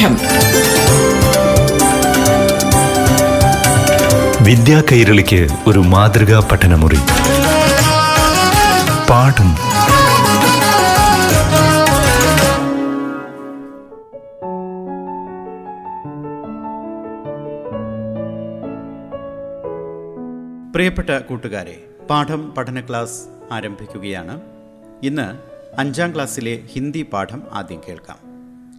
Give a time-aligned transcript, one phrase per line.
[0.00, 0.16] പാഠം
[4.44, 6.98] വിദ്യാ കൈരളിക്ക് ഒരു മാതൃകാ പഠനമുറി.
[9.10, 9.50] പാഠം.
[20.72, 23.20] പ്രിയപ്പെട്ട കൂട്ടുകാരെ പാഠം പഠന ക്ലാസ്
[23.52, 24.40] ആരംഭിക്കുകയാണ്.
[25.02, 25.28] ഇന്ന്
[25.80, 28.30] അഞ്ചാം ക്ലാസ്സിലെ ഹിന്ദി പാഠം ആദ്യം കേൾക്കാം.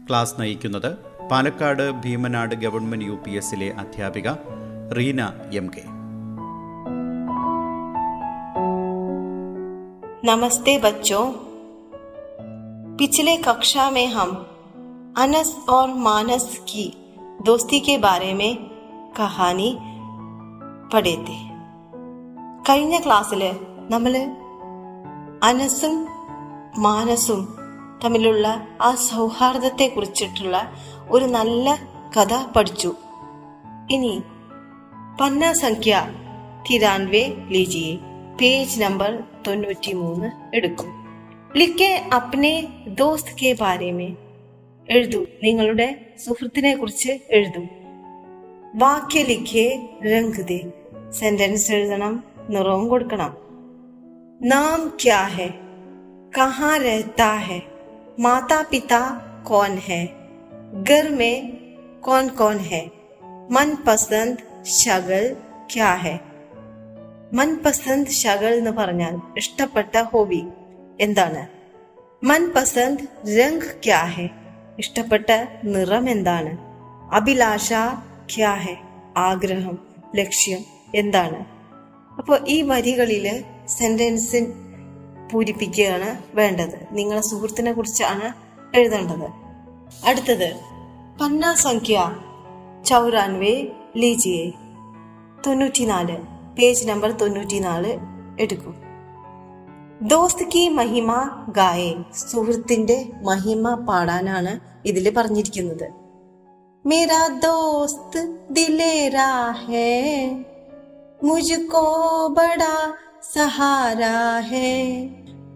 [0.10, 4.29] ക്ലാസ് നയിക്കുന്നത് Palakkad Bheemanad government U P എസിലെ അധ്യാപിക
[4.99, 5.21] റീന
[5.61, 5.85] എം കെ
[10.29, 11.25] नमस्ते बच्चों
[13.01, 14.31] पिछले कक्षा में हम
[15.17, 16.87] अनस और मानस की
[17.47, 18.53] दोस्ती के बारे में
[19.19, 19.69] कहानी
[20.93, 21.15] പഠേ
[22.69, 23.43] കഴിഞ്ഞ ക്ലാസ്സിൽ
[23.93, 24.15] നമ്മൾ
[25.49, 25.95] അനസും
[26.87, 27.41] മാനസും
[28.03, 28.47] തമ്മിലുള്ള
[28.87, 30.57] ആ സൗഹാർദ്ദത്തെ കുറിച്ചിട്ടുള്ള
[31.12, 31.80] ഒരു നല്ല
[32.18, 32.96] കഥ പഠിച്ചു.
[33.92, 34.24] ഇനി
[35.22, 36.14] പന്ന സംഖ്യ
[36.72, 37.96] തിരാൻവേ ലീജിയെ
[38.42, 40.88] പേജ് നമ്പർ തൊണ്ണൂറ്റി മൂന്ന് എടുക്കും.
[41.58, 44.16] ലിക്കെ അപ്നെ ദോസ്ത് കെ ബാരേമേ.
[44.90, 45.26] എഴുതൂ.
[45.44, 47.66] നിങ്ങളുടെ സുഹൃത്തിനെ കുറിച്ച് എഴുതൂ.
[48.76, 50.72] വാക്യ ലിഖേ രംഗ് ദേ
[51.10, 53.38] സെന്റൻസ് എഴുതണം നിറവും കൊടുക്കണം.
[54.42, 55.54] നാം ക്യാ ഹെ?
[56.38, 57.62] കഹാ രഹത്താ ഹെ?
[58.20, 60.10] മാതാ പിതാ കോൻ ഹെ?
[60.85, 61.37] घर में
[62.01, 62.85] कौन कौन है
[63.53, 64.39] मनपसंद
[64.77, 65.25] ശകൽ
[65.73, 66.15] ക്യാ ഹെ
[67.33, 70.41] മൻപസന്ത് ശകൽ എന്ന് പറഞ്ഞാൽ ഇഷ്ടപ്പെട്ട ഹോബി
[71.01, 71.43] എന്താണ്
[72.23, 73.05] മൻപസന്ത്
[73.39, 74.27] രംഗ് ക്യാ ഹെ
[74.79, 75.31] ഇഷ്ടപ്പെട്ട
[75.65, 76.53] നിറം എന്താണ്
[77.13, 77.73] അഭിലാഷ
[78.35, 78.75] ക്യാ ഹെ
[79.17, 79.77] ആഗ്രഹം
[80.17, 80.63] ലക്ഷ്യം
[80.95, 81.41] എന്താണ്
[82.19, 83.35] അപ്പോൾ ഈ വരികളില്
[83.79, 84.41] സെന്റൻസ്
[85.33, 88.29] പൂരിപ്പിക്കുകയാണ് വേണ്ടത് നിങ്ങളെ സുഹൃത്തിനെ കുറിച്ചാണ്
[88.79, 89.29] എഴുതേണ്ടത്
[90.06, 90.60] അടുത്തത്
[91.22, 92.16] പന്ന സംഖ്യ
[92.86, 93.68] ചൗരാൻവേ
[93.98, 94.52] ലീജിയെ.
[95.48, 96.18] തൊണ്ണൂറ്റിനാല്.
[96.56, 98.00] പേജ് നമ്പർ തൊണ്ണൂറ്റിനാല്
[98.40, 98.76] എടുക്കും.
[100.02, 101.94] ദോസ്ത് കി മഹിമ ഗായെ.
[102.32, 105.92] സുഹൃത്തിന്റെ മഹിമ പാടാനാണ് ഇതിൽ പറഞ്ഞിരിക്കുന്നത്.
[106.86, 110.46] മേരാ ദോസ്ത് ദിലേരാ ഹേ
[111.24, 112.94] മുജുക്കോ ബഡാ
[113.34, 115.08] സഹാരാ ഹേ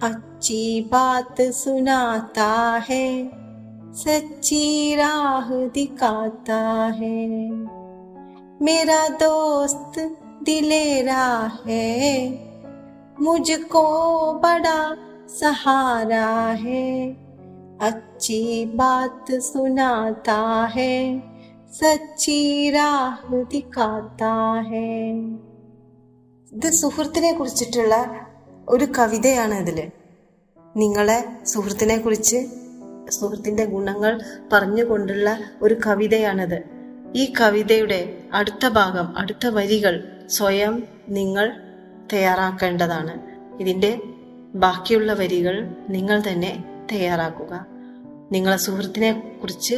[0.03, 3.29] അച്ചി ബാത്ത് സുനാതാ ഹേ
[3.94, 4.64] सच्ची
[4.94, 6.60] राह दिखाता
[6.98, 7.18] है
[8.62, 9.98] मेरा दोस्त
[10.44, 11.24] दिलेरा
[11.66, 11.88] है
[13.20, 13.82] मुझको
[14.42, 14.78] बड़ा
[15.40, 16.28] सहारा
[16.62, 16.86] है
[17.80, 18.40] अच्छी
[18.74, 20.94] बात सुनाता है
[21.80, 22.38] സച്ചി
[22.70, 24.30] രാഹ് ദിക്കാത്താ
[24.68, 24.86] ഹേ
[26.52, 27.94] ഇത് സുഹൃത്തിനെ കുറിച്ചിട്ടുള്ള
[28.68, 29.84] ഒരു കവിതയാണ് ഇതില്
[30.74, 32.38] നിങ്ങളെ സുഹൃത്തിനെ കുറിച്ച്
[33.09, 34.21] സുഹൃത്തിന്റെ ഗുണങ്ങൾ
[34.53, 36.63] പറഞ്ഞുകൊണ്ടുള്ള ഒരു കവിതയാണിത്.
[37.15, 41.57] ഈ കവിതയുടെ അടുത്ത ഭാഗം അടുത്ത വരികൾ സ്വയം നിങ്ങൾ
[42.13, 43.21] തയ്യാറാക്കേണ്ടതാണ്.
[43.61, 43.99] ഇതിന്റെ
[44.55, 47.65] ബാക്കിയുള്ള വരികൾ നിങ്ങൾ തന്നെ തയ്യാറാക്കുക.
[48.31, 49.75] നിങ്ങളെ സുഹൃത്തിനെ കുറിച്ച്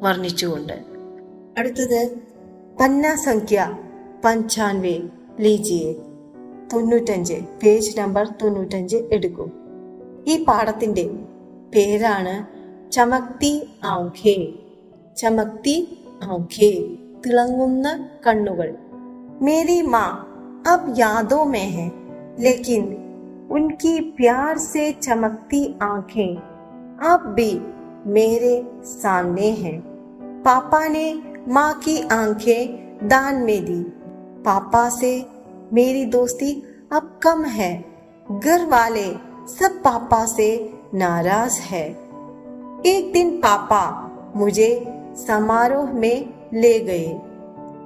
[0.00, 0.72] വർണിച്ചുകൊണ്ട്.
[1.58, 2.10] അടുത്തത്
[2.80, 3.78] പന്ന സംഖ്യ
[4.24, 5.00] പഞ്ചാൻവേ
[5.40, 5.92] ലീജിയെ.
[6.72, 9.52] തൊണ്ണൂറ്റഞ്ച് പേജ് നമ്പർ തൊണ്ണൂറ്റഞ്ച് എടുക്കും.
[10.26, 11.10] ഈ പാഠത്തിന്റെ
[11.73, 12.35] പേരാണ്
[12.95, 13.53] ചമക്തി
[13.93, 14.37] ആഖേ
[15.17, 15.75] ചമക്തി
[16.35, 16.73] ആഖേ
[17.23, 17.87] തിളങ്ങുന്ന
[18.23, 18.69] കണ്ണുകൾ
[19.45, 20.05] മേരി മാ
[20.65, 21.87] अब यादों में है
[22.39, 22.81] लेकिन
[23.51, 26.35] उनकी प्यार से चमकती आंखें
[27.03, 27.51] अब भी
[28.09, 28.53] मेरे
[28.85, 29.79] सामने हैं
[30.43, 31.07] पापा ने
[31.49, 33.81] माँ की आंखें दान में दी
[34.45, 35.13] पापा से
[35.73, 36.51] मेरी दोस्ती
[36.91, 37.73] अब कम है
[38.35, 39.07] घर वाले
[39.49, 40.49] सब पापा से
[40.96, 41.88] नाराज़ है।
[42.86, 44.84] एक दिन पापा मुझे
[45.16, 47.12] समारोह में ले गए।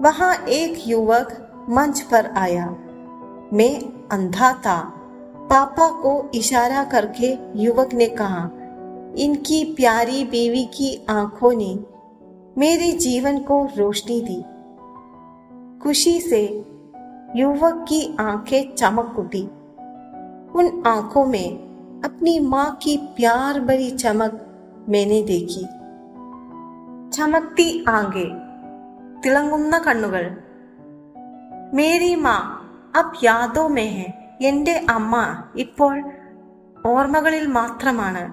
[0.01, 2.77] वहाँ एक युवक मंच पर आया।
[3.53, 4.81] मैं अंधा था।
[5.51, 8.51] पापा को इशारा करके युवक ने कहा,
[9.17, 11.79] इनकी प्यारी बीवी की आँखों ने
[12.59, 14.45] मेरे जीवन को रोशनी दी।
[15.83, 16.65] खुशी से
[17.37, 19.43] युवक की आँखें चमक उठी।
[20.55, 21.70] उन आँखों में
[22.04, 24.34] अपनी माँ की प्यार भरी चमक
[24.90, 25.66] मैंने देखी
[27.12, 28.26] ചമക്തി ആകെ
[29.24, 30.24] തിളങ്ങുന്ന കണ്ണുകൾ
[31.78, 32.34] മേരി മാ
[33.00, 34.08] അബ് യാദോ മേഹെ
[34.42, 35.16] എന്റെ അമ്മ
[35.56, 35.96] ഇപ്പോൾ
[36.90, 38.24] ഓർമ്മകളിൽ മാത്രമാണ്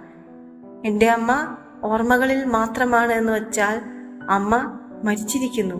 [0.84, 1.32] എന്റെ അമ്മ
[1.84, 3.76] ഓർമ്മകളിൽ മാത്രമാണ് എന്ന് വെച്ചാൽ
[4.28, 4.52] അമ്മ
[5.04, 5.78] മരിച്ചിരിക്കുന്നു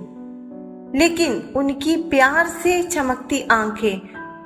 [0.95, 3.95] ലേക്കിൻ ഉനക്കി പ്യാർ സേ ചമക്തി ആങ്കെ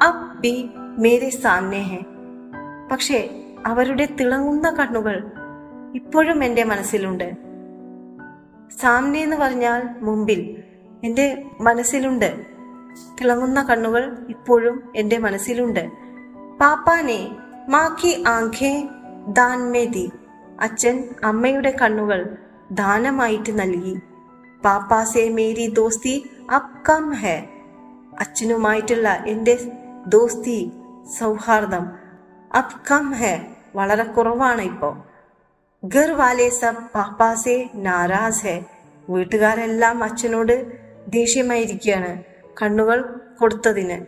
[0.02, 0.54] അബ് ബി
[0.98, 2.00] മേരെ സാമനെ ഹെ
[2.91, 3.29] പക്ഷേ
[3.65, 5.31] അവരുടെ തിളങ്ങുന്ന കണ്ണുകൾ
[5.95, 7.31] ഇപ്പോഴും എന്റെ മനസ്സിലുണ്ട്.
[8.81, 10.63] സാമ്നെ എന്ന് പറഞ്ഞാൽ മുമ്പിൽ
[11.03, 12.45] എന്റെ മനസ്സിലുണ്ട്.
[13.21, 15.91] തിളങ്ങുന്ന കണ്ണുകൾ ഇപ്പോഴും എന്റെ മനസ്സിലുണ്ട്.
[16.61, 17.35] പാപ്പാനെ
[17.69, 18.87] മാക്കി ആഖേ
[19.27, 20.11] ദാൻമേതി
[20.61, 22.37] അച്ഛൻ അമ്മയുടെ കണ്ണുകൾ
[22.71, 23.99] ദാനമായിട്ട് നൽകി.
[24.65, 27.49] പാപ്പാസെ മേരി ദോസ്തി അബ് കം ഹെ.
[28.19, 29.71] അച്ഛനുമായിട്ടുള്ള എന്റെ
[30.07, 30.71] ദോസ്തി
[31.19, 32.00] സൗഹാർദ്ദം
[32.55, 33.47] അബ് കം ഹെ.
[33.75, 35.03] വളരെ കുറവാണ് ഇപ്പോൾ
[35.85, 38.65] ഗർ വാലെ സബ് പാപ്പാസെ നാരാസ് ഹെ.
[39.09, 40.71] വീട്ടുകാരെല്ലാം അച്ഛനോട്
[41.07, 42.23] ദേഷ്യമായിരിക്കുകയാണ്
[42.61, 44.05] കണ്ണുകൾ കൊടുത്തതിന്.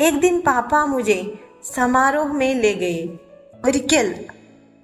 [0.00, 1.32] ഏക് ദിൻ പാപ്പ മുജെ
[1.74, 3.06] സമാരോഹ് മേ ലേ ഗയെ.
[3.66, 4.24] ഒരിക്കൽ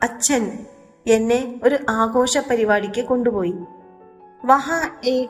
[0.02, 0.66] അച്ഛൻ
[1.06, 3.54] എന്നെ ഒരു ആഘോഷ പരിപാടിക്ക് കൊണ്ടുപോയി.
[4.44, 5.28] വഹാ ഏക്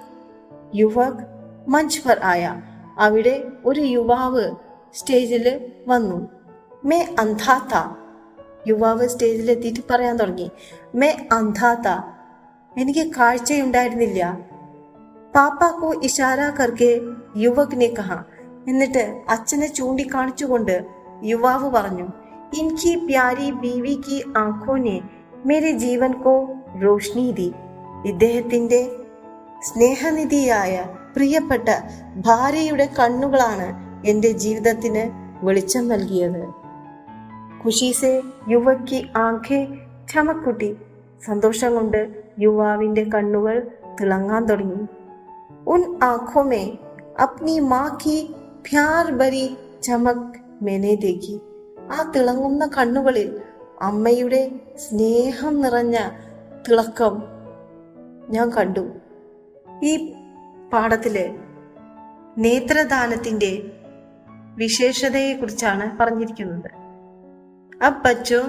[0.74, 1.24] യുവക്
[1.68, 2.60] മഞ്ച് പർ ആയ.
[2.98, 4.50] അവിടെ ഒരു യുവാവ്
[4.94, 6.37] സ്റ്റേജിൽ വന്നു.
[6.84, 7.96] മേ അന്ധാത്ത.
[8.68, 10.50] യുവാവ് സ്റ്റേജിൽ എത്തിയിട്ട് പറയാൻ തുടങ്ങി.
[10.94, 11.88] മേ അന്ധാത്ത.
[12.80, 14.38] എനിക്ക് കാഴ്ചയുണ്ടായിരുന്നില്ല.
[15.34, 17.00] പാപ്പാക്കോ ഇഷാര കർക്കെ
[17.36, 18.22] യുവക് കഹ.
[18.68, 20.84] എന്നിട്ട് അച്ഛനെ ചൂണ്ടിക്കാണിച്ചുകൊണ്ട്
[21.24, 22.08] യുവാവ് പറഞ്ഞു
[22.58, 25.00] ഇൻകി പ്യാരി ബീവി കി ആഖോനെ
[25.46, 26.48] മേരെ ജീവൻ കോ
[26.84, 27.52] റോഷ്നി ദി.
[28.06, 28.90] ഇദ്ദേഹത്തിന്റെ
[29.62, 30.84] സ്നേഹനിധിയായ
[31.16, 31.68] പ്രിയപ്പെട്ട
[32.26, 33.74] ഭാര്യയുടെ കണ്ണുകളാണ്
[34.06, 36.67] എന്റെ ജീവിതത്തിന് വെളിച്ചം നൽകിയത്.
[37.64, 39.68] ഖുഷീസെ യുവക്ക് ആഖെ
[40.12, 40.76] ചമക്കുട്ടി
[41.26, 43.68] സന്തോഷം കൊണ്ട് യുവാവിന്റെ കണ്ണുകൾ
[44.00, 44.86] തിളങ്ങാൻ തുടങ്ങി.
[45.66, 46.76] ഉൻ ആഖോ മേ
[47.22, 48.34] അപ്നി മാ കി
[48.70, 51.40] പ്യാർ भरी ചമക് മെനെ ദേഖി.
[51.92, 53.40] ആ തിളങ്ങുന്ന കണ്ണുകളിൽ
[53.82, 55.98] അമ്മയുടെ സ്നേഹം നിറഞ്ഞ
[56.68, 57.22] തിളക്കം
[58.30, 58.88] ഞാൻ കണ്ടു.
[59.82, 60.12] ഈ
[60.72, 61.34] പാഠത്തിൽ
[62.38, 63.72] നേത്രദാനത്തിന്റെ
[64.56, 66.77] വിശേഷതയെക്കുറിച്ചാണ് പറഞ്ഞിരിക്കുന്നത്.
[67.81, 68.43] अब बच्चों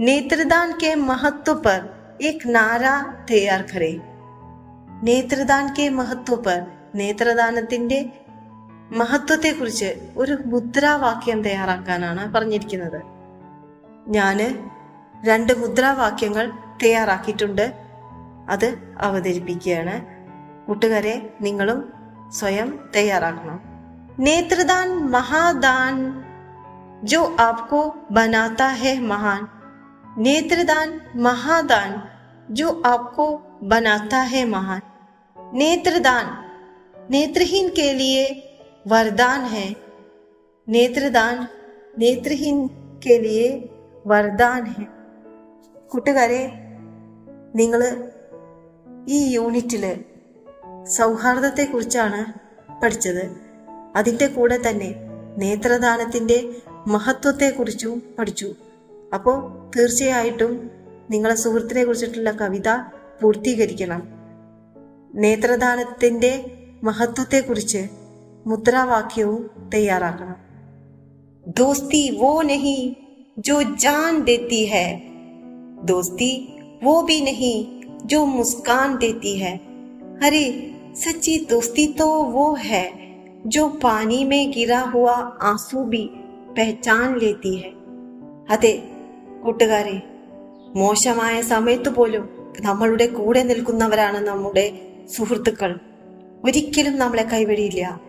[0.00, 1.80] नेत्रदान के महत्व पर
[2.22, 2.94] एक नारा
[3.28, 3.94] तैयार करें
[5.04, 6.60] നേത്രദാൻ കെ മഹത്വ പർ
[6.94, 7.98] നേത്രദാനത്തിന്റെ
[8.92, 12.98] മഹത്വത്തെക്കുറിച്ച് ഒരു മുദ്രാവാക്യം തയ്യാറാക്കാനാണ് പറഞ്ഞിരിക്കുന്നത്
[14.08, 14.48] ഞാന്
[15.24, 16.46] രണ്ട് മുദ്രാവാക്യങ്ങൾ
[16.82, 17.64] തയ്യാറാക്കിയിട്ടുണ്ട്
[18.48, 18.68] അത്
[19.00, 19.96] അവതരിപ്പിക്കുകയാണ്
[20.66, 21.80] കൂട്ടുകാരെ നിങ്ങളും
[22.30, 23.60] സ്വയം തയ്യാറാക്കണം
[24.18, 25.94] നേത്രദാൻ മഹാദാൻ
[27.04, 27.80] जो आपको
[28.12, 29.46] बनाता है महान
[30.18, 32.02] नेत्रदान महादान
[32.52, 33.26] जो आपको
[33.64, 34.82] बनाता है महान
[35.54, 36.26] नेत्रदान
[37.10, 38.24] नेत्रहीन के लिए
[38.86, 39.66] वरदान है
[40.68, 41.46] नेत्रदान
[41.98, 42.66] नेत्रहीन
[43.02, 43.48] के लिए
[44.06, 44.86] वरदान है
[45.92, 46.40] കൂട്ടുകാരെ
[47.54, 47.82] നിങ്ങൾ
[49.08, 49.84] ഈ യൂണിറ്റിൽ
[50.96, 52.20] സൗഹാർദ്ദത്തെക്കുറിച്ചാണ്
[52.80, 53.24] പഠിച്ചത്
[53.98, 54.90] അതിൻ്റെ കൂടെ തന്നെ
[55.42, 56.38] നേത്രദാനത്തിൻ്റെ
[56.86, 58.48] മഹത്വത്തെക്കുറിച്ചും പഠിച്ചു
[59.14, 59.38] അപ്പോൾ
[59.76, 60.52] തീർച്ചയായിട്ടും
[61.10, 62.70] നിങ്ങളെ സുഹൃത്തിനെ കുറിച്ചിട്ടുള്ള കവിത
[63.20, 64.02] പൂർത്തീകരിക്കണം
[65.18, 66.32] നേത്രദാനത്തിൻ്റെ
[66.82, 67.82] മഹത്വത്തെക്കുറിച്ച്
[68.46, 69.40] മുദ്രാവാക്യവും
[69.74, 70.36] തയ്യാറാക്കണം
[71.50, 72.80] दोस्ती वो नहीं
[73.38, 74.86] जो जान देती है
[75.84, 76.30] दोस्ती
[76.82, 77.54] वो भी नहीं
[78.06, 79.52] जो मुस्कान देती है
[80.22, 80.42] अरे
[80.96, 82.84] सच्ची दोस्ती तो वो है
[83.48, 85.14] जो पानी में गिरा हुआ
[85.44, 86.02] आंसू भी
[86.57, 87.73] പഹചാൻ ലേത്തി
[88.49, 88.83] അതെ
[89.43, 90.01] കൂട്ടുകാരെ
[90.75, 92.29] മോശമായ സമയത്ത് പോലും
[92.61, 94.81] നമ്മളുടെ കൂടെ നിൽക്കുന്നവരാണ് നമ്മുടെ
[95.15, 95.79] സുഹൃത്തുക്കൾ.
[96.45, 98.01] ഒരിക്കലും നമ്മളെ കൈവഴിയില്ല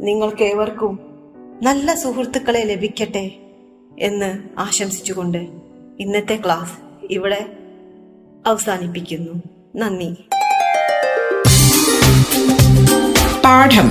[0.00, 1.00] നിങ്ങൾക്ക് ഏവർക്കും
[1.62, 3.30] നല്ല സുഹൃത്തുക്കളെ ലഭിക്കട്ടെ
[3.98, 5.48] എന്ന് ആശംസിച്ചുകൊണ്ട്
[6.00, 7.52] ഇന്നത്തെ ക്ലാസ് ഇവിടെ
[8.46, 9.42] അവസാനിപ്പിക്കുന്നു.
[9.76, 10.14] നന്ദി.
[13.44, 13.90] പാഠം.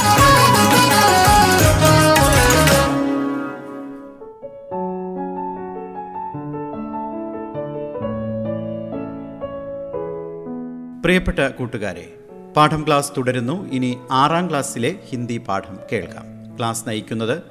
[11.03, 12.13] പ്രിയപ്പെട്ട കൂട്ടുകാരെ
[12.57, 13.69] പാഠം ക്ലാസ് തുടരുന്നു.
[13.69, 16.57] ഇനി ആറാം ക്ലാസ്സിലെ ഹിന്ദി പാഠം കേൾക്കാം.
[16.57, 17.41] ക്ലാസ് നയിക്കുന്നത്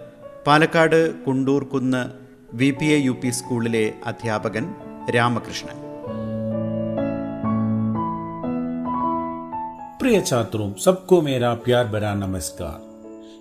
[0.46, 2.10] Palakkad Kundurkunnu
[2.56, 4.74] V P A U P സ്കൂളിലെ അധ്യാപകൻ
[5.16, 5.76] രാമകൃഷ്ണൻ.
[10.02, 12.76] പ്രിയ ഛാത്രവും സബ്കോ മേരാ പ്യാർ ബരാ നമസ്കാർ.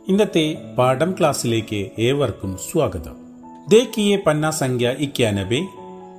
[0.08, 3.16] ഇന്നത്തെ പാഠം ക്ലാസ്സിലേക്ക് ഏവർക്കും സ്വാഗതം.
[3.70, 5.62] ദേക്കിയെ പന്ന സംഖ്യ ഇക്യാനബെ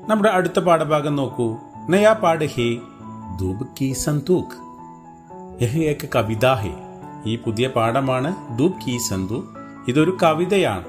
[0.08, 1.56] നമ്മുടെ അടുത്ത പാഠഭാഗം നോക്കൂ.
[1.88, 2.78] നയാ പാഠ ഹേ
[3.40, 4.70] ദൂബ് കി സന്തൂഖ്
[5.62, 6.74] യഹ് ഏക്ക് കവിത ഹേ.
[7.26, 9.48] ഈ പുതിയ പാഠമാണ് ദൂബ് കി സന്തൂക്ക്
[9.88, 10.84] ഇതൊരു കവിതയാണ്.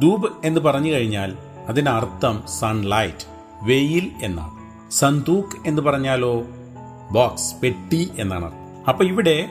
[0.00, 1.36] ദൂബ് എന്ന് പറഞ്ഞു കഴിഞ്ഞാൽ
[1.68, 3.26] അതിനർത്ഥം സൺലൈറ്റ്
[3.62, 4.50] വെയിൽ എന്നാണ്.
[4.90, 6.42] സന്തൂക്ക് എന്ന് പറഞ്ഞാലോ
[7.12, 8.52] ബോക്സ് പെട്ടി എന്നാണ്.
[8.88, 9.48] അപ്പൊ ഇവിടെ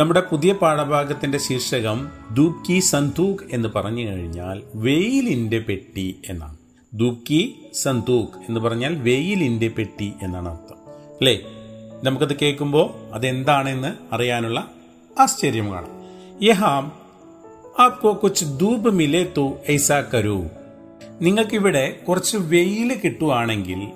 [0.00, 6.56] നമ്മുടെ പുതിയ പാഠഭാഗത്തിന്റെ ശീർഷകം ദൂബ് കി സന്തൂക്ക് എന്ന് പറഞ്ഞു കഴിഞ്ഞാൽ വെയിലിന്റെ പെട്ടി എന്നാണ്.
[6.94, 10.76] ദൂബ് കി സന്തൂക്ക് എന്ന് പറഞ്ഞാൽ വെയിലിന്റെ പെട്ടി എന്നാണ് അർത്ഥം.
[10.88, 11.61] അല്ലേ?
[12.02, 14.70] നമുക്കത് കേൾക്കുമ്പോൾ അതെന്താണെന്ന് അറിയാനുള്ള
[15.18, 15.90] ആശ്ചര്യം കാണാം.
[16.42, 16.92] യഹാം
[17.78, 20.44] ആപ്കോ കുച്ച് ധൂപ് മിലെ തോ ഐസാ കരൂ
[21.20, 23.92] നിങ്ങൾക്കിവിടെ കുറച്ച് വെയിൽ കിട്ടുവാണെങ്കിൽ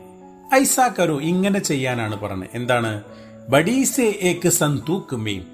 [0.55, 2.49] ഐസാ കരൂ ഇങ്ങനെ ചെയ്യാനാണ് പറഞ്ഞത്.
[2.55, 3.03] എന്താണ്?
[3.49, 5.47] ബഡീസെ ഏക്ക് സന്തൂക്ക് മീം.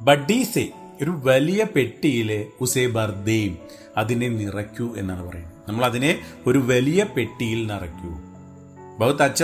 [0.00, 0.68] ബഡീസെ
[1.02, 3.58] ഒരു വലിയ പെട്ടിയിലെ ഉസേ ബർദേയും
[3.96, 5.52] അതിനെ നിറയ്ക്കൂ എന്നാണ് പറയുന്നത്.
[5.68, 8.10] നമ്മൾ അതിനെ ഒരു വലിയ പെട്ടിയിൽ നിറയ്ക്കൂ.
[8.98, 9.42] ബഹുത്ത് അച്ഛ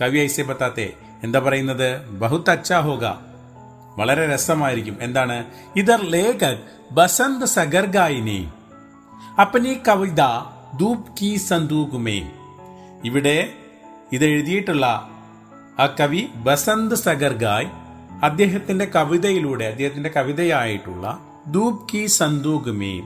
[0.00, 0.92] കവി ഐസെ ബത്താത്തെ
[1.22, 1.38] എന്താ
[2.10, 3.04] ബഹുത്ത് അച്ഛ ഹോഗ
[3.98, 4.96] വളരെ രസമായിരിക്കും.
[5.00, 5.44] എന്താണ്?
[5.76, 6.58] ഇതർ ലേഖക്
[6.92, 8.48] ബസന്ത് സഗർഗായിനി.
[9.40, 10.22] അപ്പനി കവിത
[10.80, 12.30] ധൂപ് കി സന്തൂകുമേ
[13.04, 13.52] ഇവിടെ
[14.12, 14.86] ഇത് എഴുതിയിട്ടുള്ള
[15.78, 17.66] ആ കവി ബസന്ത് സഗർഗായ്
[18.24, 23.02] അദ്ദേഹത്തിന്റെ കവിതയിലൂടെ അദ്ദേഹത്തിന്റെ കവിതയായിട്ടുള്ള ദൂപ് കി സന്തൂകുമേ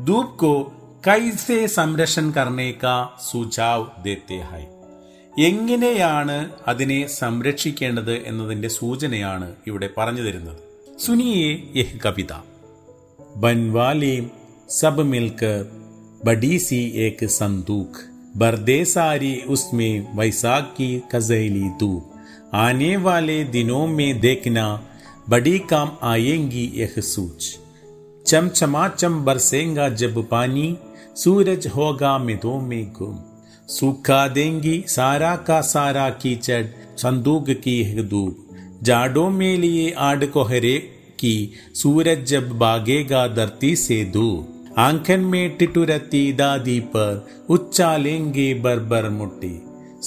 [0.00, 0.72] ദൂപ് കോ
[1.08, 2.84] കൈസെ സംരക്ഷൺ കർണേക്ക
[3.30, 4.64] സുചാവ് ദേത്തെ ഹൈ.
[5.38, 10.56] എങ്ങനെയാണ് അതിനെ സംരക്ഷിക്കേണ്ടത് എന്നതിന്റെ സൂചനയാണ് ഇവിടെ പറഞ്ഞു തരുന്നത്.
[10.98, 12.32] സുനിയെ യഹ് കവിത.
[13.36, 14.30] ബൻവാലീം
[14.70, 15.66] സബ് മിൽക്കർ
[16.24, 18.00] ബഡീസി ഏക് സന്തൂഖ്
[18.36, 22.02] ബർദേസാരി ഉസ്മേ വൈസാഖി കസൈലി തൂ.
[22.54, 24.80] ആനേ വാലേ ദിനോ മേ ദേഖന
[25.72, 27.56] കാം ആയേങ്കി യഹ് സൂച്ച്
[28.26, 30.76] ചം ചമാ ചം ബർസേങ്ക ജബ് പാനി
[31.16, 33.25] സൂരജ് ഹോഗാ മെതോ മേ ഗും.
[33.69, 36.65] सूखा देंगी सारा का सारा कीचड़
[36.97, 38.47] संदूक की है धूप
[38.83, 40.77] जाड़ों में लिए आड़ कोहरे
[41.19, 41.35] की
[41.75, 49.53] सूरज जब भागेगा धरती से दूर आंखन में टिटुरती दादी पर उच्चालेंगे बर्बर मुट्टी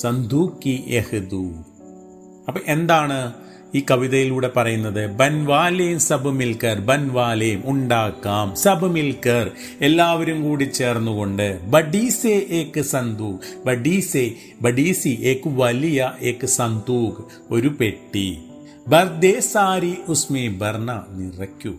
[0.02, 1.44] സന്തൂക്ക് കി യഹ്ദൂ
[2.48, 3.18] അപ്പൊ എന്താണ്
[3.75, 12.81] ഈ കവിതയിലൂടെ പറയുന്നത് ബൻവാലേം സബ് മിൽക്കർ ബൻവാലേം ഉണ്ടാക്കാം സബ് മിൽക്കർ എല്ലാവരും കൂടി ചേർന്നുകൊണ്ട് ബഡീസെ ഏക്ക്
[12.81, 18.39] സന്തൂഖ് ബഡീസെ ബഡീസി ഏക്ക് വലിയ ഏക്ക് സന്തൂഖ് ഒരു പെട്ടി.
[18.87, 21.73] ബർദേ സാരി ഉസ്മേ ബർണ നിറയ്ക്കൂ.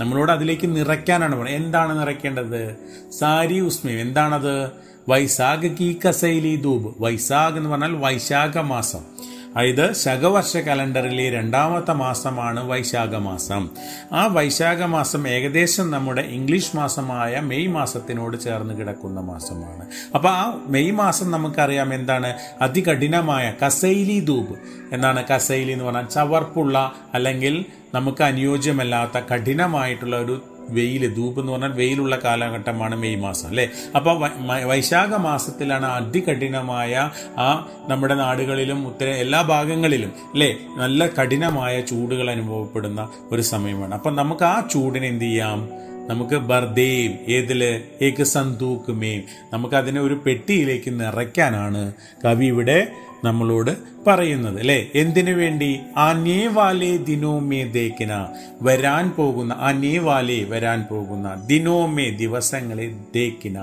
[0.00, 2.76] നമ്മളോട് അതിലേക്ക് നിറയ്ക്കാനാണ് പറയുന്നത് എന്താണ് നിറയ്ക്കേണ്ടത്?
[3.18, 4.70] സാരി ഉസ്മേ എന്താണത്?
[5.08, 9.13] വൈശാഖ കീ കസൈലി ധൂപ് വൈശാഖ് എന്ന് പറഞ്ഞാൽ വൈശാഖ മാസം.
[9.56, 13.68] അതായത് ശകവർഷ കലണ്ടറിലെ രണ്ടാമത്തെ മാസമാണ് വൈശാഖ മാസം
[14.12, 19.86] ആ വൈശാഖ മാസം ഏകദേശം നമ്മുടെ ഇംഗ്ലീഷ് മാസമായ മെയ് മാസത്തിനോട് ചേർന്ന് കിടക്കുന്ന മാസമാണ്.
[20.14, 22.34] അപ്പൊ ആ മെയ് മാസം നമുക്കറിയാം എന്താണ്?
[22.60, 24.54] അതികഠിനമായ കസൈലി ധൂപ്
[24.92, 32.20] എന്നാണ് കസൈലി എന്ന് പറഞ്ഞാൽ ചവർപ്പുള്ള അല്ലെങ്കിൽ നമുക്ക് അനുയോജ്യമല്ലാത്ത കഠിനമായിട്ടുള്ള ഒരു വെയിൽ ധൂപ് എന്ന് പറഞ്ഞാൽ വെയിലുള്ള
[32.24, 33.70] കാലഘട്ടമാണ് മെയ് മാസം അല്ലേ?
[33.96, 34.30] അപ്പോൾ
[34.64, 40.58] വൈശാഖ മാസത്തിലാണ് അതികഠിനമായ ആ നമ്മുടെ നാടുകളിലും ഉത്തര എല്ലാ ഭാഗങ്ങളിലും അല്ലേ?
[40.76, 43.94] നല്ല കഠിനമായ ചൂടുകൾ അനുഭവപ്പെടുന്ന ഒരു സമയമാണ്.
[43.94, 45.84] അപ്പം നമുക്ക് ആ ചൂടിനെ എന്ത് ചെയ്യാം?
[46.08, 47.80] നമുക്ക് ബർദേം ഏതിൽ?
[48.02, 51.92] ഏക്ക് സന്തൂക്കുമേം നമുക്ക് അതിനെ ഒരു പെട്ടിയിലേക്ക് നിറയ്ക്കാനാണ്
[52.24, 52.86] കവി ഇവിടെ
[53.24, 53.70] നമ്മളോട്
[54.06, 54.86] പറയുന്നത് അല്ലെ?
[54.94, 55.80] എന്തിനു വേണ്ടി?
[55.96, 58.28] ആനേവാലെ ദിനോമേ ദേക്കിന
[58.62, 63.58] വരാൻ പോകുന്ന ആനേവാലെ വരാൻ പോകുന്ന ദിനോമേ ദിവസങ്ങളെ ദേക്കിന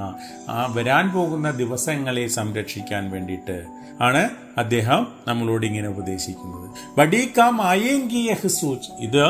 [0.50, 3.66] ആ വരാൻ പോകുന്ന ദിവസങ്ങളെ സംരക്ഷിക്കാൻ വേണ്ടിയിട്ട്
[4.02, 6.70] ആണ് അദ്ദേഹം നമ്മളോട് ഇങ്ങനെ ഉപദേശിക്കുന്നത്.
[6.98, 9.26] ബഡീക്കാം ആയെങ്കി സൂച്ച് ഇത്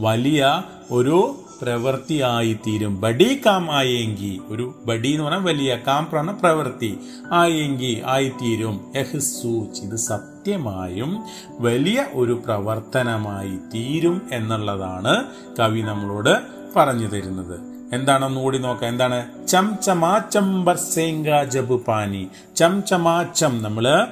[0.00, 6.98] വലിയ ഒരു പ്രവൃത്തിയായി തീരും ബഡി കാം ആയെങ്കി ഒരു ബഡി എന്ന് പറഞ്ഞാൽ വലിയ കാം പറഞ്ഞ പ്രവൃത്തി
[7.32, 8.92] ആയെങ്കി ആയിത്തീരും.
[8.96, 11.24] എഹ്സൂച്ച് ഇത് സത്യമായും
[11.60, 15.24] വലിയ ഒരു പ്രവർത്തനമായി തീരും എന്നുള്ളതാണ്
[15.58, 16.38] കവി നമ്മളോട്
[16.76, 17.60] പറഞ്ഞു തരുന്നത്.
[17.94, 18.88] എന്താണെന്ന് ഓടി നോക്കാം.
[18.88, 19.46] എന്താണ്?
[19.48, 24.06] ചം ചമാ ചം ബർസേങ്ക ജബ് പാനി ചം ചമാ ചം നമ്മൾ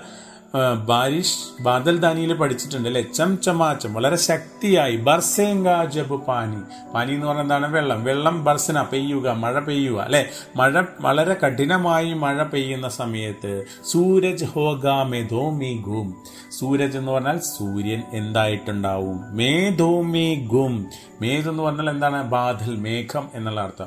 [0.85, 3.02] ബാരിഷ് ബാദൽ ദാനിയിൽ പഠിച്ചിട്ടുണ്ട് അല്ലെ?
[3.02, 4.97] ചം ചമാച്ചം വളരെ ശക്തിയായി.
[4.97, 6.90] ബർസേങ്ക ജബ് പാനി.
[6.95, 7.73] പാനി എന്ന് പറഞ്ഞാൽ എന്താണ്?
[7.73, 8.04] വെള്ളം.
[8.04, 10.28] വെള്ളം ബർസന പെയ്യുക മഴ പെയ്യുക അല്ലെ?
[10.57, 16.14] മഴ വളരെ കഠിനമായി മഴ പെയ്യുന്ന സമയത്ത് സൂരജ് ഹോഗ മെധോമി ഗും.
[16.59, 19.37] സൂരജ് എന്ന് പറഞ്ഞാൽ സൂര്യൻ എന്തായിട്ടുണ്ടാവും?
[19.37, 20.87] മേധോമി ഗും.
[21.21, 22.30] മേധ് എന്ന് പറഞ്ഞാൽ എന്താണ്?
[22.30, 23.87] ബാദൽ മേഘം എന്നുള്ള അർത്ഥം.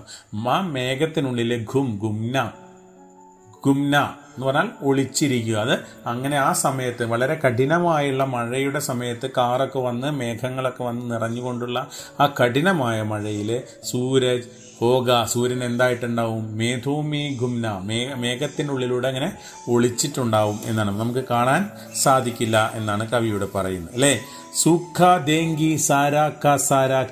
[0.51, 2.51] ആ മേഘത്തിനുള്ളിലെ ഗും ഗുംന.
[3.65, 3.95] ഗുംന
[4.35, 5.55] എന്ന് പറഞ്ഞാൽ ഒളിച്ചിരിക്കുക.
[5.55, 11.87] അത് അങ്ങനെ ആ സമയത്ത് വളരെ കഠിനമായുള്ള മഴയുടെ സമയത്ത് കാറൊക്കെ വന്ന് മേഘങ്ങളൊക്കെ വന്ന് നിറഞ്ഞുകൊണ്ടുള്ള
[12.19, 16.57] ആ കഠിനമായ മഴയിൽ സൂരജ് ഹോഗ സൂര്യൻ എന്തായിട്ടുണ്ടാവും?
[16.57, 20.99] മേധൂമി ഗുംന മേ മേഘത്തിനുള്ളിലൂടെ അങ്ങനെ ഒളിച്ചിട്ടുണ്ടാവും എന്നാണ്.
[20.99, 21.69] നമുക്ക് കാണാൻ
[22.01, 23.93] സാധിക്കില്ല എന്നാണ് കവിയുടെ പറയുന്നത്.
[23.93, 24.19] അല്ലേ?
[24.63, 27.03] സുഖ ദേങ്കി സാരാ ക സാരാ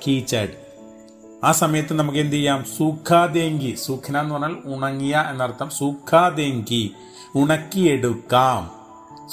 [1.43, 2.63] ആ സമയത്ത് നമുക്ക് എന്ത് ചെയ്യാം?
[2.77, 3.75] സുഖാദേങ്കി.
[3.75, 5.69] സുഖന എന്ന് പറഞ്ഞാൽ ഉണങ്ങിയ എന്നർത്ഥം.
[5.69, 6.91] സുഖാദേങ്കി.
[7.35, 8.71] ഉണക്കിയെടുക്കാം.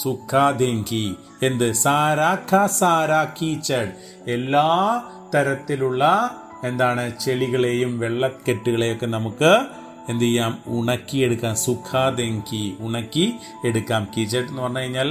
[0.02, 1.14] സുഖാദേങ്കി.
[1.42, 1.72] എന്ത്?
[1.72, 3.92] സാരാഖ സാരാ കീച്ചഡ്
[4.30, 5.02] എല്ലാ
[5.34, 6.30] തരത്തിലുള്ള
[6.64, 7.18] എന്താണ്?
[7.20, 9.64] ചെളികളെയും വെള്ളക്കെട്ടുകളെയൊക്കെ നമുക്ക്
[10.08, 10.52] എന്ത് ചെയ്യാം?
[10.78, 13.26] ഉണക്കിയെടുക്കാം സുഖാതെങ്കി ഉണക്കി
[13.68, 14.02] എടുക്കാം.
[14.14, 15.10] കീച്ചഡ് എന്ന് പറഞ്ഞു കഴിഞ്ഞാൽ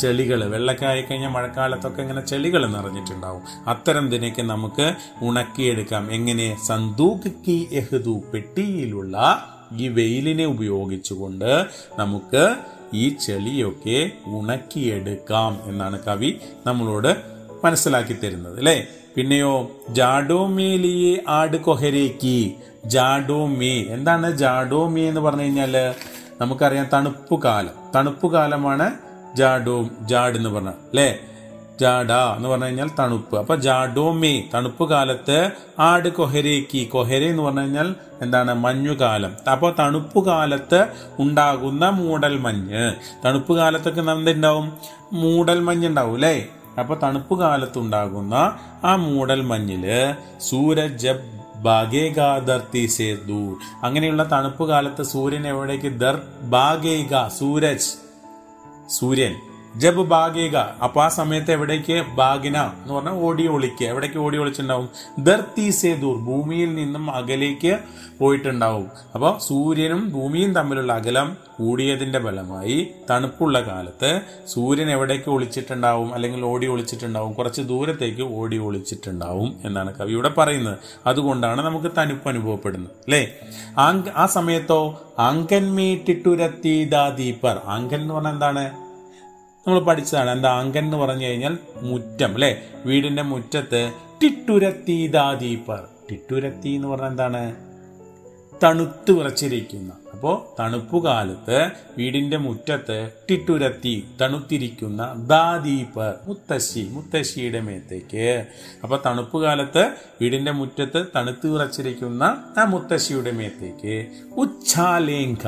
[0.00, 3.42] ചെളികൾ വെള്ളമൊക്കെ ആയിക്കഴിഞ്ഞാൽ മഴക്കാലത്തൊക്കെ ഇങ്ങനെ ചെളികൾ നിറഞ്ഞിട്ടുണ്ടാവും.
[3.72, 4.88] അത്തരം ഇതിനെയൊക്കെ നമുക്ക്
[5.28, 6.48] ഉണക്കിയെടുക്കാം എങ്ങനെ?
[6.68, 9.16] സന്തൂക്ക് കി എഹ്ദു പെട്ടിയിലുള്ള
[9.82, 11.50] ഈ വെയിലിനെ ഉപയോഗിച്ചുകൊണ്ട്
[11.98, 12.44] നമുക്ക്
[12.94, 13.98] ഈ ചെളിയൊക്കെ
[14.36, 16.30] ഉണക്കിയെടുക്കാം എന്നാണ് കവി
[16.66, 17.10] നമ്മളോട്
[17.64, 18.78] മനസ്സിലാക്കി തരുന്നത് അല്ലേ?
[19.16, 19.52] പിന്നെയോ
[19.90, 22.38] ജാഡോമേലിയെ ആട് കൊഹരേക്ക്
[22.88, 23.82] ജാഡോമേ.
[23.82, 25.94] എന്താണ് ജാഡോമേ എന്ന് പറഞ്ഞു കഴിഞ്ഞാൽ?
[26.40, 27.70] നമുക്കറിയാം തണുപ്പ് കാലം.
[27.94, 28.94] തണുപ്പ് കാലമാണ്
[29.34, 31.18] ജാഡോ ജാഡ് എന്ന് പറഞ്ഞ അല്ലേ?
[31.80, 33.38] ജാഡ എന്ന് പറഞ്ഞു കഴിഞ്ഞാൽ തണുപ്പ്.
[33.38, 38.54] അപ്പൊ ജാഡോമേ തണുപ്പ് കാലത്ത് ആട് കൊഹരേക്കി കൊഹര എന്ന് പറഞ്ഞു കഴിഞ്ഞാൽ എന്താണ്?
[38.54, 40.86] മഞ്ഞുകാലം അപ്പോൾ തണുപ്പ് കാലത്ത്
[41.18, 42.92] ഉണ്ടാകുന്ന മൂടൽ മഞ്ഞ്.
[43.24, 44.72] തണുപ്പ് കാലത്തൊക്കെ എന്തുണ്ടാവും?
[45.12, 46.46] മൂടൽ മഞ്ഞ് ഉണ്ടാവും അല്ലേ?
[46.78, 48.34] അപ്പൊ തണുപ്പ് കാലത്തുണ്ടാകുന്ന
[48.84, 53.14] ആ മൂടൽ മഞ്ഞിൽ സൂരജ് ജബ് ബാഗേഗ ധർത്തി സേ
[53.82, 56.00] അങ്ങനെയുള്ള തണുപ്പ് കാലത്ത് സൂര്യൻ എവിടേക്ക്?
[56.00, 57.94] ദർ ബാഗേഗ സൂരജ്.
[58.90, 59.47] സൂര്യൻ.
[59.78, 62.02] ജബ് ബാഗേഗ അപ്പൊ ആ സമയത്ത് എവിടേക്ക്?
[62.02, 64.88] ബാഗിന എന്ന് പറഞ്ഞാൽ ഓടി ഒളിക്കുക എവിടേക്ക് ഓടി ഒളിച്ചിട്ടുണ്ടാവും
[65.24, 67.78] ധർത്തി സേതൂർ ഭൂമിയിൽ നിന്നും അകലേക്ക്
[68.18, 68.90] പോയിട്ടുണ്ടാവും.
[69.14, 76.14] അപ്പോൾ സൂര്യനും ഭൂമിയും തമ്മിലുള്ള അകലം കൂടിയതിന്റെ ഫലമായി തണുപ്പുള്ള കാലത്ത് സൂര്യൻ എവിടേക്ക് ഒളിച്ചിട്ടുണ്ടാവും?
[76.14, 77.32] അല്ലെങ്കിൽ ഓടി ഒളിച്ചിട്ടുണ്ടാവും?
[77.32, 80.78] കുറച്ച് ദൂരത്തേക്ക് ഓടി ഒളിച്ചിട്ടുണ്ടാവും എന്നാണ് കവി ഇവിടെ പറയുന്നത്.
[81.06, 82.90] അതുകൊണ്ടാണ് നമുക്ക് തണുപ്പ് അനുഭവപ്പെടുന്നത്.
[82.90, 83.38] അല്ലേ?
[84.16, 87.60] ആ സമയത്തോ അങ്കൻമേറ്റിട്ടുരത്തി ദീപർ.
[87.64, 88.87] അങ്കൻ എന്ന് പറഞ്ഞാൽ എന്താണ്?
[89.66, 90.30] നമ്മൾ പഠിച്ചതാണ്.
[90.30, 90.58] എന്താ?
[90.58, 92.62] അങ്കൻ എന്ന് പറഞ്ഞു കഴിഞ്ഞാൽ മുറ്റം അല്ലെ?
[92.86, 97.56] വീടിന്റെ മുറ്റത്ത് ടിട്ടുരത്തി ദീപർ ടിട്ടുരത്തി എന്ന് പറഞ്ഞാൽ എന്താണ്?
[98.62, 99.92] തണുത്ത് വിറച്ചിരിക്കുന്ന.
[100.12, 108.44] അപ്പോൾ തണുപ്പ് കാലത്ത് വീടിന്റെ മുറ്റത്ത് ടിട്ടുരത്തി തണുത്തിരിക്കുന്ന ദാദീപർ മുത്തശ്ശി മുത്തശ്ശിയുടെ മേത്തേക്ക്.
[108.82, 112.22] അപ്പൊ തണുപ്പ് കാലത്ത് വീടിന്റെ മുറ്റത്ത് തണുത്ത് വിറച്ചിരിക്കുന്ന
[112.58, 114.06] ആ മുത്തശ്ശിയുടെ മേത്തേക്ക്.
[114.36, 115.46] ഉച്ഛാലേങ്ക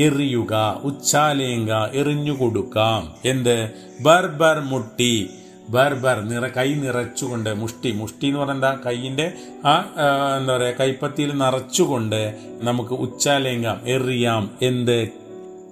[0.00, 3.70] എറിയുക ഉച്ചാലേങ്ക എറിഞ്ഞു കൊടുക്കാം എന്ത്?
[4.00, 5.30] ബർബർ മുട്ടി.
[5.68, 7.90] ബർബർ നിറ കൈ നിറച്ചുകൊണ്ട് മുഷ്ടി.
[7.92, 9.30] മുഷ്ടി എന്ന് പറഞ്ഞാൽ എന്താ?
[9.64, 9.94] ആ
[10.38, 14.50] എന്താ പറയാ കൈപ്പത്തിയിൽ നിറച്ചുകൊണ്ട് നമുക്ക് ഉച്ചാലേങ്കാം എറിയാം.
[14.62, 15.08] എന്ത്?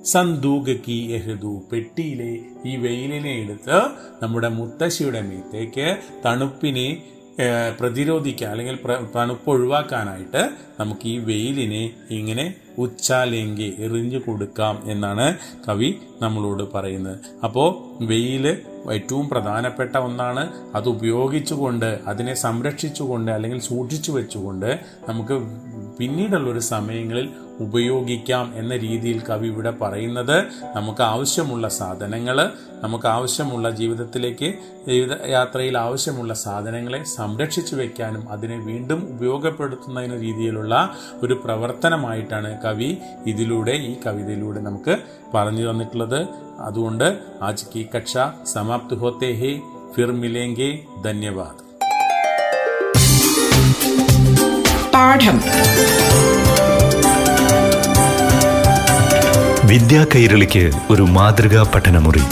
[0.04, 1.62] സന്തൂകി എഹ്ദു.
[1.72, 3.80] പെട്ടിയിലെ ഈ വെയിലിനെ എടുത്ത്
[4.22, 7.02] നമ്മുടെ മുത്തശ്ശിയുടെ മീത്തേക്ക് തണുപ്പിനെ
[7.80, 8.78] പ്രതിരോധിക്കാൻ അല്ലെങ്കിൽ
[9.16, 10.42] തണുപ്പ് ഒഴിവാക്കാനായിട്ട്
[10.80, 15.26] നമുക്ക് ഈ വെയിലിനെ ഇങ്ങനെ ഉച്ചാലെങ്കി എറിഞ്ഞു കൊടുക്കാം എന്നാണ്
[15.68, 17.18] കവി നമ്മളോട് പറയുന്നത്.
[17.44, 17.68] അപ്പോൾ
[18.06, 18.46] വെയിൽ
[18.92, 20.44] ഏറ്റവും പ്രധാനപ്പെട്ട ഒന്നാണ്
[20.76, 24.70] അത് ഉപയോഗിച്ചുകൊണ്ട് അതിനെ സംരക്ഷിച്ചുകൊണ്ട് അല്ലെങ്കിൽ സൂക്ഷിച്ചു വെച്ചുകൊണ്ട്
[25.08, 25.36] നമുക്ക്
[25.98, 27.26] പിന്നീടുള്ള ഒരു സമയങ്ങളിൽ
[27.60, 30.34] ഉപയോഗിക്കാം എന്ന രീതിയിൽ കവി ഇവിടെ പറയുന്നത്
[30.76, 32.38] നമുക്ക് ആവശ്യമുള്ള സാധനങ്ങൾ
[32.82, 34.48] നമുക്ക് ആവശ്യമുള്ള ജീവിതത്തിലേക്ക്
[34.86, 40.74] ജീവിത യാത്രയിൽ ആവശ്യമുള്ള സാധനങ്ങളെ സംരക്ഷിച്ചു വെക്കാനും അതിനെ വീണ്ടും ഉപയോഗപ്പെടുത്തുന്നതിന് രീതിയിലുള്ള
[41.22, 42.90] ഒരു പ്രവർത്തനമായിട്ടാണ് കവി
[43.26, 44.96] ഇതിലൂടെ ഈ കവിതയിലൂടെ നമുക്ക്
[45.34, 46.20] പറഞ്ഞു തന്നിട്ടുള്ളത്.
[46.60, 48.12] അതുകൊണ്ട് ആജ് കി കക്ഷ
[48.52, 49.60] സമാപ്ത് ഹോത്തേ ഹേ
[49.96, 51.66] ഫിർ മിലേങ്കെ ധന്യവാദ്.
[54.94, 55.40] പാഠം.
[59.68, 62.22] വിദ്യാ കൈരളിക്ക് ഒരു മാതൃകാ പഠനമുറി.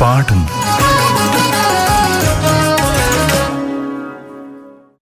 [0.00, 0.63] പാഠം